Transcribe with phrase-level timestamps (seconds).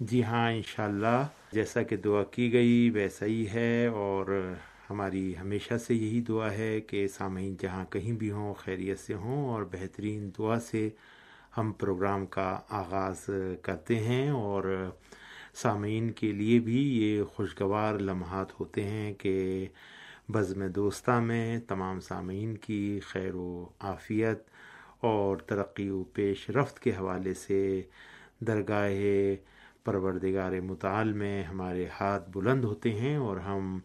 [0.00, 4.26] جی ہاں انشاءاللہ، جیسا کہ دعا کی گئی ویسا ہی ہے اور
[4.90, 9.48] ہماری ہمیشہ سے یہی دعا ہے کہ سامعین جہاں کہیں بھی ہوں، خیریت سے ہوں
[9.48, 10.88] اور بہترین دعا سے
[11.56, 13.24] ہم پروگرام کا آغاز
[13.62, 14.64] کرتے ہیں اور
[15.54, 19.34] سامعین کے لیے بھی یہ خوشگوار لمحات ہوتے ہیں کہ
[20.28, 23.48] بزم دوستہ میں تمام سامعین کی خیر و
[23.80, 24.48] عافیت
[25.02, 27.60] اور ترقی و پیش رفت کے حوالے سے
[28.40, 28.90] درگاہ
[29.86, 33.78] پروردگار مطال میں ہمارے ہاتھ بلند ہوتے ہیں اور ہم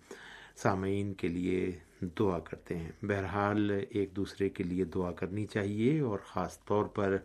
[0.56, 1.72] سامعین کے لیے
[2.20, 7.18] دعا کرتے ہیں۔ بہرحال ایک دوسرے کے لیے دعا کرنی چاہیے اور خاص طور پر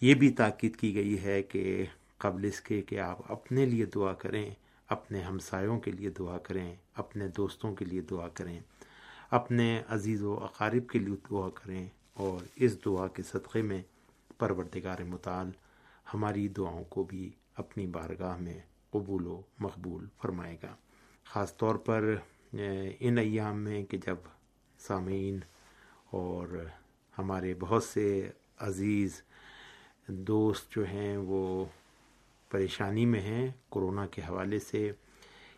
[0.00, 1.84] یہ بھی تاکید کی گئی ہے کہ
[2.18, 4.50] قبل اس کے کہ آپ اپنے لیے دعا کریں،
[4.88, 8.58] اپنے ہمسایوں کے لیے دعا کریں، اپنے دوستوں کے لیے دعا کریں،
[9.30, 13.82] اپنے عزیز و اقارب کے لیے دعا کریں اور اس دعا کے صدقے میں
[14.38, 15.50] پروردگار مطال
[16.14, 17.30] ہماری دعاؤں کو بھی
[17.62, 18.58] اپنی بارگاہ میں
[18.90, 20.74] قبول و مقبول فرمائے گا۔
[21.24, 22.14] خاص طور پر
[23.00, 24.16] ان ایام میں کہ جب
[24.78, 25.38] سامعین
[26.10, 26.58] اور
[27.18, 29.22] ہمارے بہت سے عزیز
[30.06, 31.64] دوست جو ہیں، وہ
[32.50, 34.90] پریشانی میں ہیں کرونا کے حوالے سے،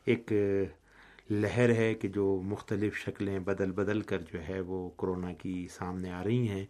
[0.05, 0.33] ایک
[1.31, 6.11] لہر ہے کہ جو مختلف شکلیں بدل بدل کر جو ہے وہ کرونا کی سامنے
[6.11, 6.65] آ رہی ہیں،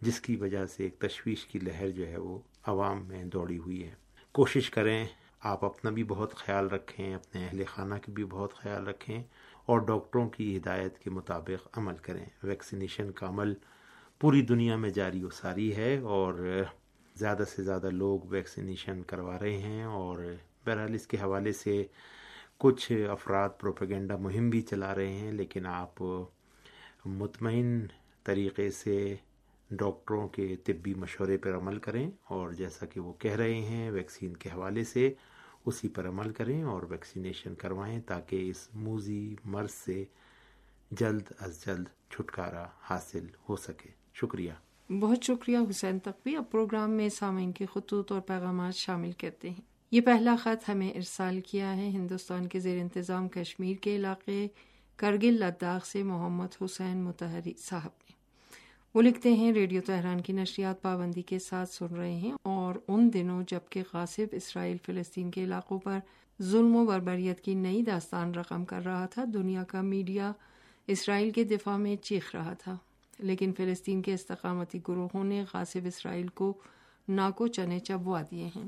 [0.00, 3.82] جس کی وجہ سے ایک تشویش کی لہر جو ہے وہ عوام میں دوڑی ہوئی
[3.84, 3.94] ہے۔
[4.34, 5.06] کوشش کریں،
[5.40, 9.22] آپ اپنا بھی بہت خیال رکھیں، اپنے اہل خانہ کی بھی بہت خیال رکھیں
[9.66, 13.54] اور ڈاکٹروں کی ہدایت کے مطابق عمل کریں۔ ویکسینیشن کا عمل
[14.20, 16.34] پوری دنیا میں جاری و ساری ہے اور
[17.16, 20.18] زیادہ سے زیادہ لوگ ویکسینیشن کروا رہے ہیں اور
[20.66, 21.82] بہرحال اس کے حوالے سے
[22.58, 26.02] کچھ افراد پروپیگنڈا مہم بھی چلا رہے ہیں، لیکن آپ
[27.04, 27.86] مطمئن
[28.24, 28.96] طریقے سے
[29.70, 34.36] ڈاکٹروں کے طبی مشورے پر عمل کریں اور جیسا کہ وہ کہہ رہے ہیں، ویکسین
[34.36, 35.14] کے حوالے سے
[35.66, 40.04] اسی پر عمل کریں اور ویکسینیشن کروائیں تاکہ اس موزی مرض سے
[40.90, 44.52] جلد از جلد چھٹکارا حاصل ہو سکے۔ شکریہ۔
[44.92, 49.60] بہت شکریہ حسین تقوی۔ اب پروگرام میں سامعین کے خطوط اور پیغامات شامل کرتے ہیں۔
[49.90, 54.48] یہ پہلا خط ہمیں ارسال کیا ہے ہندوستان کے زیر انتظام کشمیر کے علاقے
[54.96, 58.09] کرگل لداخ سے محمد حسین متحری صاحب نے۔
[58.94, 63.12] وہ لکھتے ہیں، ریڈیو تہران کی نشریات پابندی کے ساتھ سن رہے ہیں اور ان
[63.14, 65.98] دنوں جبکہ غاصب اسرائیل فلسطین کے علاقوں پر
[66.42, 70.32] ظلم و بربریت کی نئی داستان رقم کر رہا تھا، دنیا کا میڈیا
[70.86, 72.76] اسرائیل کے دفاع میں چیخ رہا تھا۔
[73.18, 76.52] لیکن فلسطین کے استقامتی گروہوں نے غاصب اسرائیل کو
[77.08, 78.64] ناکو چنے چبوا دیے ہیں۔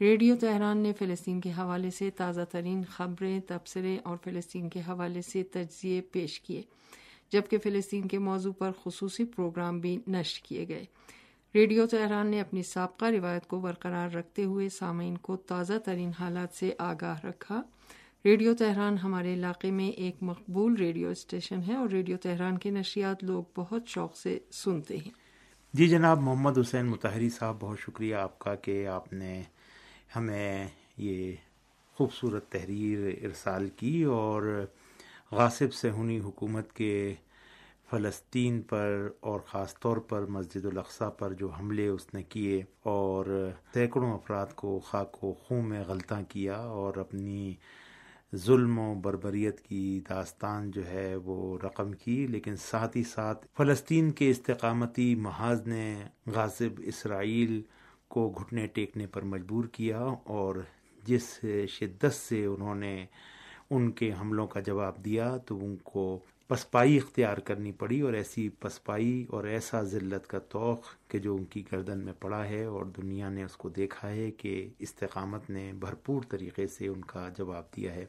[0.00, 5.22] ریڈیو تہران نے فلسطین کے حوالے سے تازہ ترین خبریں، تبصرے اور فلسطین کے حوالے
[5.22, 6.62] سے تجزیے پیش کیے۔
[7.32, 10.84] جبکہ فلسطین کے موضوع پر خصوصی پروگرام بھی نشر کیے گئے۔
[11.54, 16.54] ریڈیو تہران نے اپنی سابقہ روایت کو برقرار رکھتے ہوئے سامعین کو تازہ ترین حالات
[16.54, 17.62] سے آگاہ رکھا۔
[18.24, 23.24] ریڈیو تہران ہمارے علاقے میں ایک مقبول ریڈیو اسٹیشن ہے اور ریڈیو تہران کے نشریات
[23.24, 25.10] لوگ بہت شوق سے سنتے ہیں۔
[25.74, 29.42] جی جناب، محمد حسین متحری صاحب، بہت شکریہ آپ کا کہ آپ نے
[30.16, 31.32] ہمیں یہ
[31.94, 34.66] خوبصورت تحریر ارسال کی اور
[35.32, 37.14] غاصب سہونی حکومت کے
[37.90, 43.50] فلسطین پر اور خاص طور پر مسجد الاقصیٰ پر جو حملے اس نے کیے اور
[43.74, 47.54] سینکڑوں افراد کو خاک و خوں میں غلطہ کیا اور اپنی
[48.34, 54.10] ظلم و بربریت کی داستان جو ہے وہ رقم کی، لیکن ساتھ ہی ساتھ فلسطین
[54.10, 57.62] کے استقامتی محاذ نے غازب اسرائیل
[58.08, 60.56] کو گھٹنے ٹیکنے پر مجبور کیا اور
[61.04, 63.06] جس شدت سے انہوں نے
[63.74, 68.48] ان کے حملوں کا جواب دیا تو ان کو پسپائی اختیار کرنی پڑی اور ایسی
[68.48, 72.84] پسپائی اور ایسا ذلت کا توق کہ جو ان کی گردن میں پڑا ہے اور
[72.86, 77.64] دنیا نے اس کو دیکھا ہے کہ استقامت نے بھرپور طریقے سے ان کا جواب
[77.76, 78.04] دیا ہے۔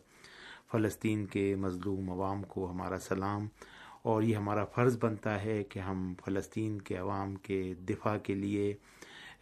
[0.72, 3.48] فلسطین کے مظلوم عوام کو ہمارا سلام
[4.02, 8.74] اور یہ ہمارا فرض بنتا ہے کہ ہم فلسطین کے عوام کے دفاع کے لیے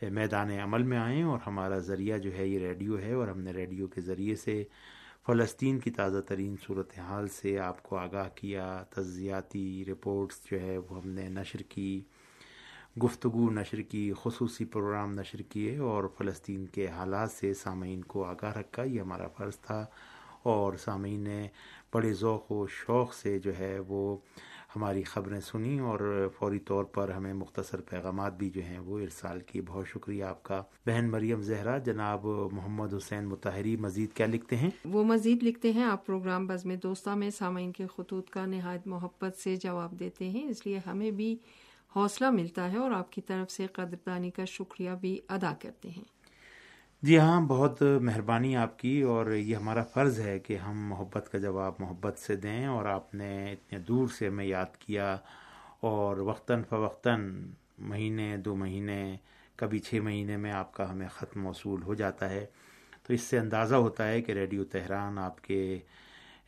[0.02, 3.52] میدان عمل میں آئیں اور ہمارا ذریعہ جو ہے یہ ریڈیو ہے اور ہم نے
[3.52, 4.64] ریڈیو کے ذریعے سے
[5.26, 10.78] فلسطین کی تازہ ترین صورت حال سے آپ کو آگاہ کیا، تجزیاتی رپورٹس جو ہے
[10.78, 12.02] وہ ہم نے نشر کی،
[13.04, 18.58] گفتگو نشر کی، خصوصی پروگرام نشر کیے اور فلسطین کے حالات سے سامعین کو آگاہ
[18.58, 19.86] رکھا، یہ ہمارا فرض تھا۔
[20.44, 21.48] اور سامعین نے
[21.94, 24.18] بڑے ذوق و شوق سے جو ہے وہ
[24.76, 29.40] ہماری خبریں سنی اور فوری طور پر ہمیں مختصر پیغامات بھی جو ہیں وہ ارسال
[29.40, 34.56] کی بہت شکریہ آپ کا۔ بہن مریم زہرا، جناب محمد حسین متحری مزید کیا لکھتے
[34.56, 38.88] ہیں؟ وہ مزید لکھتے ہیں، آپ پروگرام بزم دوستہ میں سامعین کے خطوط کا نہایت
[38.88, 41.38] محبت سے جواب دیتے ہیں، اس لیے ہمیں بھی
[41.96, 46.21] حوصلہ ملتا ہے اور آپ کی طرف سے قدردانی کا شکریہ بھی ادا کرتے ہیں۔
[47.04, 51.38] جی ہاں بہت مہربانی آپ کی اور یہ ہمارا فرض ہے کہ ہم محبت کا
[51.38, 55.18] جواب محبت سے دیں اور آپ نے اتنے دور سے ہمیں یاد کیا
[55.82, 57.30] اور وقتاً فوقتاً
[57.80, 59.18] مہینے دو مہینے،
[59.56, 62.46] کبھی چھ مہینے میں آپ کا ہمیں خط موصول ہو جاتا ہے۔
[63.04, 65.80] تو اس سے اندازہ ہوتا ہے کہ ریڈیو تہران آپ کے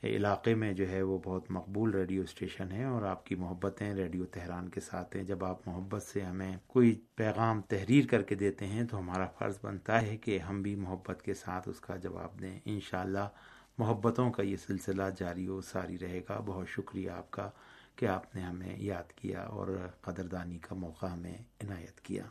[0.08, 4.26] علاقے میں جو ہے وہ بہت مقبول ریڈیو اسٹیشن ہے اور آپ کی محبتیں ریڈیو
[4.26, 8.68] تہران کے ساتھ ہیں۔ جب آپ محبت سے ہمیں کوئی پیغام تحریر کر کے دیتے
[8.68, 12.42] ہیں تو ہمارا فرض بنتا ہے کہ ہم بھی محبت کے ساتھ اس کا جواب
[12.42, 13.30] دیں۔ انشاءاللہ
[13.78, 17.50] محبتوں کا یہ سلسلہ جاری و ساری رہے گا۔ بہت شکریہ آپ کا
[17.96, 19.68] کہ آپ نے ہمیں یاد کیا اور
[20.02, 22.24] قدردانی کا موقع ہمیں عنایت کیا۔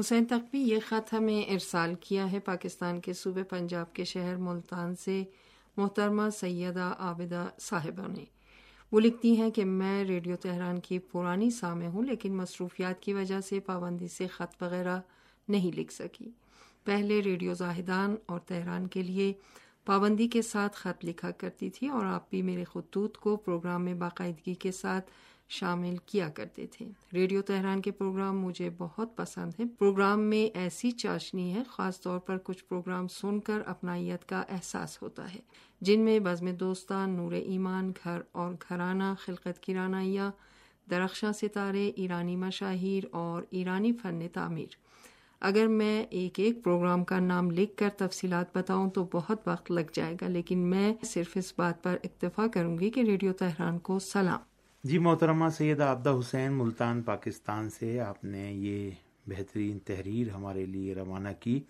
[0.00, 4.96] حسین تقوی، یہ خط ہمیں ارسال کیا ہے پاکستان کے صوبے پنجاب کے شہر ملتان
[4.96, 5.24] سے۔
[5.76, 8.24] محترمہ سیدہ عابدہ صاحبہ نے۔
[8.92, 13.40] وہ لکھتی ہیں کہ میں ریڈیو تہران کی پرانی سامع ہوں، لیکن مصروفیات کی وجہ
[13.40, 15.00] سے پابندی سے خط وغیرہ
[15.48, 16.30] نہیں لکھ سکی۔
[16.84, 19.32] پہلے ریڈیو زاہدان اور تہران کے لیے
[19.84, 23.94] پابندی کے ساتھ خط لکھا کرتی تھی اور آپ بھی میرے خطوط کو پروگرام میں
[23.94, 25.10] باقاعدگی کے ساتھ
[25.48, 30.90] شامل کیا کرتے تھے۔ ریڈیو تہران کے پروگرام مجھے بہت پسند ہیں۔ پروگرام میں ایسی
[30.90, 35.40] چاشنی ہے، خاص طور پر کچھ پروگرام سن کر اپنائیت کا احساس ہوتا ہے،
[35.80, 39.70] جن میں بزم دوستان، نور ایمان، گھر اور گھرانہ، خلقت
[40.02, 40.30] یا
[40.90, 44.74] درخشاں ستارے، ایرانی مشاہیر اور ایرانی فن تعمیر۔
[45.40, 49.92] اگر میں ایک ایک پروگرام کا نام لکھ کر تفصیلات بتاؤں تو بہت وقت لگ
[49.92, 53.98] جائے گا، لیکن میں صرف اس بات پر اکتفا کروں گی کہ ریڈیو تہران کو
[53.98, 54.40] سلام۔
[54.84, 58.90] جی محترمہ سید عبدہ حسین ملتان پاکستان سے آپ نے یہ
[59.26, 61.60] بہترین تحریر ہمارے لیے روانہ کی۔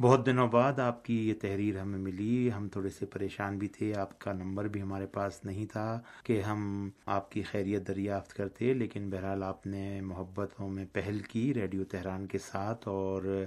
[0.00, 3.94] بہت دنوں بعد آپ کی یہ تحریر ہمیں ملی۔ ہم تھوڑے سے پریشان بھی تھے۔
[3.94, 8.74] آپ کا نمبر بھی ہمارے پاس نہیں تھا کہ ہم آپ کی خیریت دریافت کرتے،
[8.74, 13.44] لیکن بہرحال آپ نے محبتوں میں پہل کی ریڈیو تہران کے ساتھ اور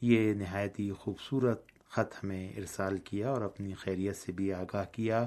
[0.00, 5.26] یہ نہایت ہی خوبصورت خط ہمیں ارسال کیا اور اپنی خیریت سے بھی آگاہ کیا۔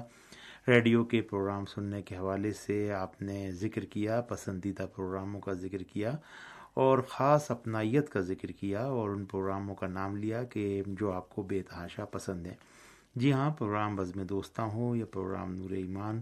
[0.68, 5.82] ریڈیو کے پروگرام سننے کے حوالے سے آپ نے ذکر کیا، پسندیدہ پروگراموں کا ذکر
[5.82, 6.16] کیا
[6.74, 11.30] اور خاص اپنائیت کا ذکر کیا اور ان پروگراموں کا نام لیا کہ جو آپ
[11.30, 12.54] کو بے تحاشا پسند ہیں۔
[13.14, 16.20] جی ہاں پروگرام بزم دوستہ ہو یا پروگرام نور ایمان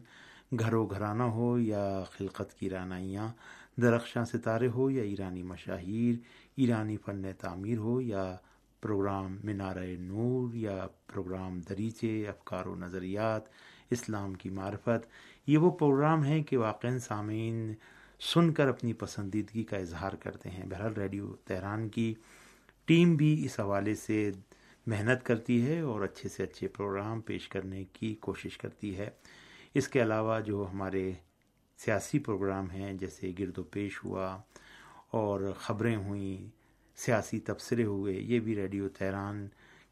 [0.60, 3.28] گھر و گھرانہ ہو یا خلقت کی رانائیاں،
[3.82, 6.14] درخشاں ستارے ہو یا ایرانی مشاہیر،
[6.56, 8.36] ایرانی فن تعمیر ہو یا
[8.80, 13.48] پروگرام مینار نور یا پروگرام دریچے، افکار و نظریات
[13.90, 15.06] اسلام کی معرفت۔
[15.46, 17.74] یہ وہ پروگرام ہیں کہ واقع سامعین
[18.20, 22.14] سن کر اپنی پسندیدگی کا اظہار کرتے ہیں۔ بہرحال ریڈیو تہران کی
[22.84, 24.30] ٹیم بھی اس حوالے سے
[24.86, 29.10] محنت کرتی ہے اور اچھے سے اچھے پروگرام پیش کرنے کی کوشش کرتی ہے۔
[29.74, 31.12] اس کے علاوہ جو ہمارے
[31.76, 34.38] سیاسی پروگرام ہیں، جیسے گرد و پیش ہوا
[35.10, 36.50] اور خبریں ہوئیں،
[36.96, 39.48] سیاسی تبصرے ہوئے، یہ بھی ریڈیو تہران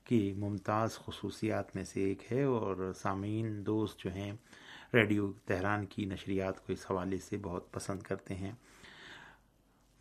[0.09, 4.33] کی ممتاز خصوصیات میں سے ایک ہے اور سامعین دوست جو ہیں
[4.95, 8.53] ریڈیو تہران کی نشریات کو اس حوالے سے بہت پسند کرتے ہیں۔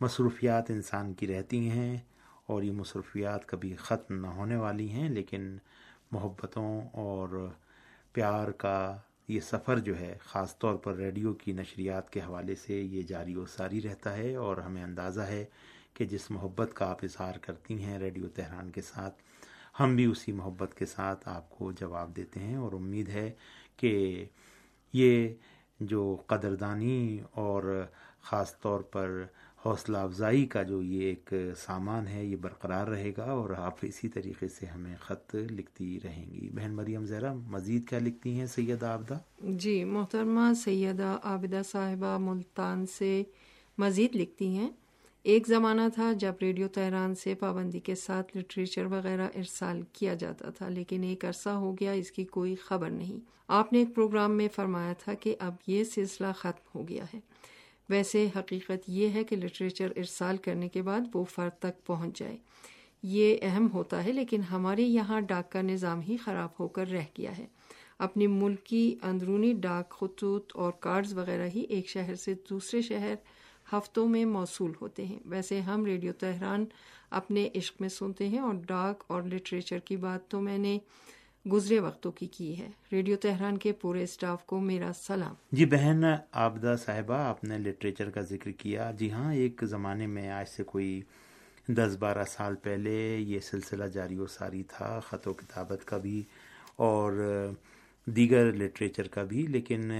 [0.00, 1.98] مصروفیات انسان کی رہتی ہیں
[2.46, 5.56] اور یہ مصروفیات کبھی ختم نہ ہونے والی ہیں، لیکن
[6.12, 7.48] محبتوں اور
[8.12, 8.96] پیار کا
[9.28, 13.34] یہ سفر جو ہے، خاص طور پر ریڈیو کی نشریات کے حوالے سے یہ جاری
[13.36, 15.44] و ساری رہتا ہے اور ہمیں اندازہ ہے
[15.94, 19.22] کہ جس محبت کا آپ اظہار کرتی ہیں ریڈیو تہران کے ساتھ
[19.80, 23.30] ہم بھی اسی محبت کے ساتھ آپ کو جواب دیتے ہیں اور امید ہے
[23.76, 24.24] کہ
[24.92, 25.28] یہ
[25.80, 27.84] جو قدردانی اور
[28.22, 29.24] خاص طور پر
[29.66, 34.08] حوصلہ افزائی کا جو یہ ایک سامان ہے، یہ برقرار رہے گا اور آپ اسی
[34.08, 38.86] طریقے سے ہمیں خط لکھتی رہیں گی۔ بہن مریم زہرا، مزید کیا لکھتی ہیں سیدہ
[38.86, 43.22] عابدہ جی محترمہ سیدہ عابدہ صاحبہ ملتان سے
[43.78, 44.70] مزید لکھتی ہیں۔
[45.28, 50.50] ایک زمانہ تھا جب ریڈیو تہران سے پابندی کے ساتھ لٹریچر وغیرہ ارسال کیا جاتا
[50.50, 53.18] تھا، لیکن ایک عرصہ ہو گیا اس کی کوئی خبر نہیں۔
[53.48, 57.20] آپ نے ایک پروگرام میں فرمایا تھا کہ اب یہ سلسلہ ختم ہو گیا ہے۔
[57.88, 62.36] ویسے حقیقت یہ ہے کہ لٹریچر ارسال کرنے کے بعد وہ فرد تک پہنچ جائے۔
[63.02, 67.04] یہ اہم ہوتا ہے، لیکن ہمارے یہاں ڈاک کا نظام ہی خراب ہو کر رہ
[67.18, 67.46] گیا ہے۔
[67.98, 73.14] اپنی ملکی اندرونی ڈاک خطوط اور کارڈز وغیرہ ہی ایک شہر سے دوسرے شہر
[73.72, 76.64] ہفتوں میں موصول ہوتے ہیں۔ ویسے ہم ریڈیو تہران
[77.10, 80.78] اپنے عشق میں سنتے ہیں اور ڈاک اور لٹریچر کی بات تو میں نے
[81.52, 86.04] گزرے وقتوں کی کی ہے۔ ریڈیو تہران کے پورے اسٹاف کو میرا سلام۔ جی بہن،
[86.32, 90.62] آبدہ صاحبہ، آپ نے لٹریچر کا ذکر کیا۔ جی ہاں ایک زمانے میں آج سے
[90.62, 91.00] کوئی
[91.68, 96.22] دس بارہ سال پہلے یہ سلسلہ جاری و ساری تھا، خط و کتابت کا بھی
[96.76, 97.12] اور
[98.06, 99.92] دیگر لٹریچر کا بھی، لیکن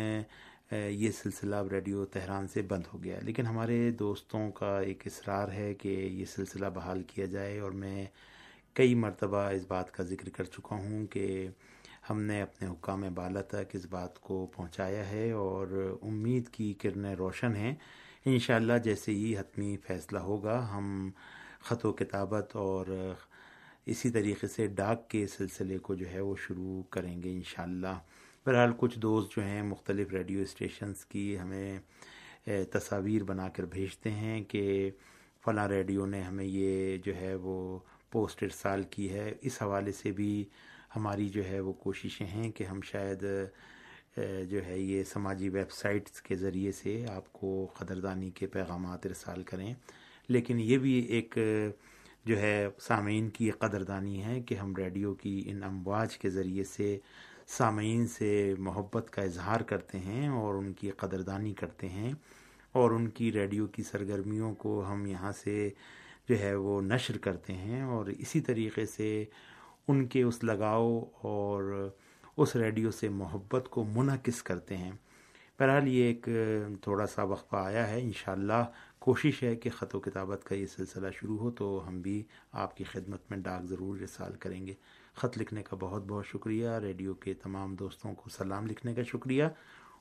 [0.71, 5.53] یہ سلسلہ اب ریڈیو تہران سے بند ہو گیا۔ لیکن ہمارے دوستوں کا ایک اصرار
[5.53, 8.05] ہے کہ یہ سلسلہ بحال کیا جائے، اور میں
[8.77, 11.49] کئی مرتبہ اس بات کا ذکر کر چکا ہوں کہ
[12.11, 17.15] ہم نے اپنے حکام بالا تک اس بات کو پہنچایا ہے، اور امید کی کرنیں
[17.15, 17.75] روشن ہیں۔
[18.27, 21.11] انشاءاللہ جیسے ہی حتمی فیصلہ ہوگا، ہم
[21.61, 22.87] خط و کتابت اور
[23.87, 27.99] اسی طریقے سے ڈاک کے سلسلے کو جو ہے وہ شروع کریں گے انشاءاللہ۔
[28.49, 31.79] بہرحال کچھ دوست جو ہیں مختلف ریڈیو اسٹیشنز کی ہمیں
[32.71, 34.91] تصاویر بنا کر بھیجتے ہیں کہ
[35.45, 37.79] فلاں ریڈیو نے ہمیں یہ جو ہے وہ
[38.11, 40.45] پوسٹ ارسال کی ہے۔ اس حوالے سے بھی
[40.97, 43.25] ہماری جو ہے وہ کوششیں ہیں کہ ہم شاید
[44.51, 49.43] جو ہے یہ سماجی ویب سائٹس کے ذریعے سے آپ کو قدردانی کے پیغامات ارسال
[49.43, 49.75] کریں۔
[50.29, 51.39] لیکن یہ بھی ایک،
[52.25, 56.99] جو ہے، سامعین کی قدردانی ہے کہ ہم ریڈیو کی ان امواج کے ذریعے سے
[57.51, 62.13] سامعین سے محبت کا اظہار کرتے ہیں اور ان کی قدردانی کرتے ہیں
[62.73, 65.71] اور ان کی ریڈیو کی سرگرمیوں کو ہم یہاں سے
[66.29, 69.25] جو ہے وہ نشر کرتے ہیں اور اسی طریقے سے
[69.89, 71.91] ان کے اس لگاؤ اور
[72.37, 74.93] اس ریڈیو سے محبت کو منعقد کرتے ہیں۔
[75.59, 76.29] بہرحال یہ ایک
[76.83, 78.65] تھوڑا سا وقفہ آیا ہے۔ انشاءاللہ
[78.99, 82.77] کوشش ہے کہ خط و کتابت کا یہ سلسلہ شروع ہو تو ہم بھی آپ
[82.77, 84.75] کی خدمت میں ڈاک ضرور رسال کریں گے۔
[85.19, 89.45] خط لکھنے کا بہت بہت شکریہ، ریڈیو کے تمام دوستوں کو سلام لکھنے کا شکریہ۔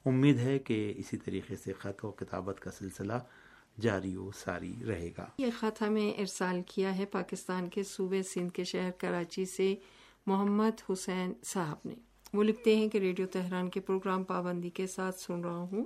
[0.05, 3.13] امید ہے کہ اسی طریقے سے خط و کتابت کا سلسلہ
[3.81, 8.53] جاری و ساری رہے گا۔ یہ خط ہمیں ارسال کیا ہے پاکستان کے صوبے سندھ
[8.53, 9.75] کے شہر کراچی سے
[10.25, 11.95] محمد حسین صاحب نے۔
[12.33, 15.85] وہ لکھتے ہیں کہ ریڈیو تہران کے پروگرام پابندی کے ساتھ سن رہا ہوں۔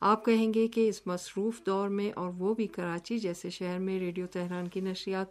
[0.00, 3.98] آپ کہیں گے کہ اس مصروف دور میں اور وہ بھی کراچی جیسے شہر میں
[3.98, 5.26] ریڈیو تہران کی نشریات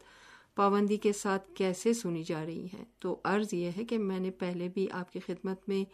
[0.56, 4.32] پابندی کے ساتھ کیسے سنی جا رہی ہیں؟ تو عرض یہ ہے کہ میں نے
[4.32, 5.86] پہلے بھی آپ کی خدمت میں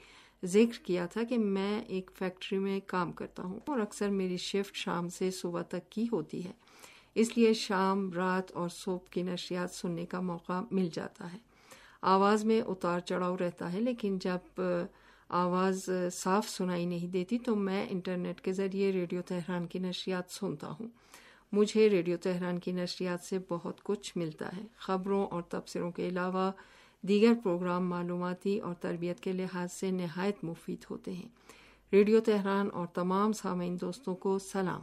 [0.45, 4.75] ذکر کیا تھا کہ میں ایک فیکٹری میں کام کرتا ہوں اور اکثر میری شفٹ
[4.75, 6.51] شام سے صبح تک کی ہوتی ہے۔
[7.15, 11.37] اس لیے شام، رات اور صبح کی نشریات سننے کا موقع مل جاتا ہے۔
[12.01, 14.61] آواز میں اتار چڑھاؤ رہتا ہے، لیکن جب
[15.29, 20.67] آواز صاف سنائی نہیں دیتی تو میں انٹرنیٹ کے ذریعے ریڈیو تہران کی نشریات سنتا
[20.79, 20.87] ہوں۔
[21.51, 26.51] مجھے ریڈیو تہران کی نشریات سے بہت کچھ ملتا ہے۔ خبروں اور تبصروں کے علاوہ
[27.01, 31.29] دیگر پروگرام معلوماتی اور تربیت کے لحاظ سے نہایت مفید ہوتے ہیں۔
[31.93, 34.81] ریڈیو تہران اور تمام سامعین دوستوں کو سلام۔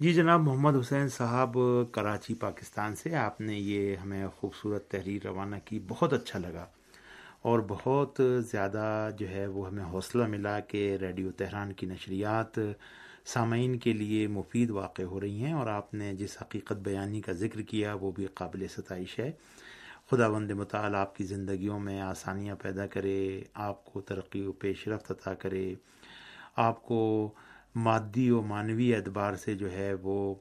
[0.00, 1.58] جی جناب، محمد حسین صاحب،
[1.92, 6.66] کراچی، پاکستان سے۔ آپ نے یہ ہمیں خوبصورت تحریر روانہ کی، بہت اچھا لگا۔
[7.42, 12.58] اور بہت زیادہ جو ہے وہ ہمیں حوصلہ ملا کہ ریڈیو تہران کی نشریات
[13.24, 17.32] سامعین کے لیے مفید واقع ہو رہی ہیں اور آپ نے جس حقیقت بیانی کا
[17.32, 19.32] ذکر کیا وہ بھی قابل ستائش ہے۔
[20.10, 24.88] خدا بند مطالع آپ کی زندگیوں میں آسانیاں پیدا کرے، آپ کو ترقی و پیش
[24.88, 25.74] رفت عطا کرے۔
[26.56, 27.30] آپ کو
[27.74, 30.34] مادی و معنوی اعتبار سے جو ہے وہ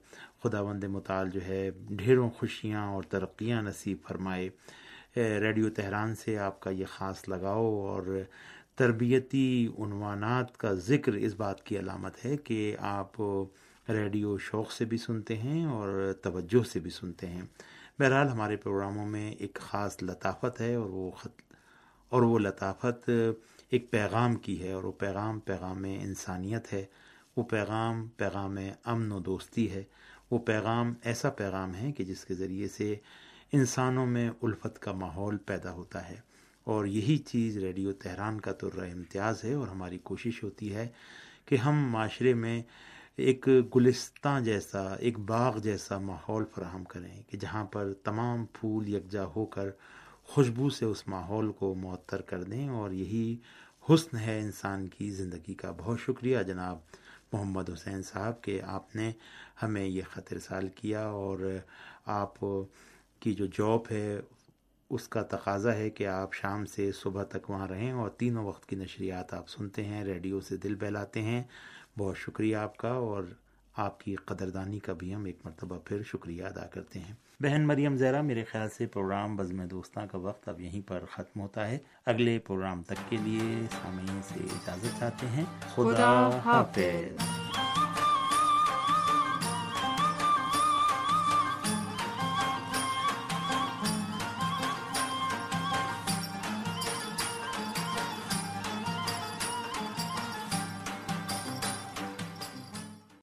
[0.44, 4.50] خدا بند مطال جو ہے ڈھیروں خوشیاں اور ترقیاں نصیب فرمائے۔
[5.16, 8.24] ریڈیو تہران سے آپ کا یہ خاص لگاؤ اور
[8.80, 13.22] تربیتی عنوانات کا ذکر اس بات کی علامت ہے کہ آپ
[13.90, 17.42] ریڈیو شوق سے بھی سنتے ہیں اور توجہ سے بھی سنتے ہیں۔
[18.00, 21.42] بہرحال ہمارے پروگراموں میں ایک خاص لطافت ہے اور وہ خط،
[22.10, 23.10] اور وہ لطافت
[23.70, 26.86] ایک پیغام کی ہے اور وہ پیغام پیغام انسانیت ہے۔
[27.38, 29.84] وہ پیغام پیغام امن و دوستی ہے۔
[30.32, 32.96] وہ پیغام ایسا پیغام ہے کہ جس کے ذریعے سے
[33.54, 36.29] انسانوں میں الفت کا ماحول پیدا ہوتا ہے۔
[36.70, 40.88] اور یہی چیز ریڈیو تہران کا تو امتیاز ہے اور ہماری کوشش ہوتی ہے
[41.46, 42.62] کہ ہم معاشرے میں
[43.18, 49.26] ایک گلستان جیسا، ایک باغ جیسا ماحول فراہم کریں کہ جہاں پر تمام پھول یکجا
[49.36, 49.70] ہو کر
[50.24, 53.38] خوشبو سے اس ماحول کو معطر کر دیں اور یہی
[53.88, 56.78] حسن ہے انسان کی زندگی کا۔ بہت شکریہ جناب
[57.34, 59.12] محمد حسین صاحب کہ آپ نے
[59.64, 61.40] ہمیں یہ خطر سال کیا اور
[62.06, 62.40] آپ
[63.20, 64.20] کی جو جاب ہے
[64.90, 68.66] اس کا تقاضا ہے کہ آپ شام سے صبح تک وہاں رہیں اور تینوں وقت
[68.66, 71.44] کی نشریات آپ سنتے ہیں ریڈیو سے دل بہلاتے ہیں۔
[71.98, 73.24] بہت شکریہ آپ کا اور
[73.78, 77.98] آپ کی قدردانی کا بھی ہم ایک مرتبہ پھر شکریہ ادا کرتے ہیں۔ بہن مریم
[77.98, 81.78] زہرا میرے خیال سے پروگرام بزم دوستاں کا وقت اب یہیں پر ختم ہوتا ہے۔
[82.06, 87.39] اگلے پروگرام تک کے لیے سامعین سے اجازت چاہتے ہیں۔ خدا حافظ۔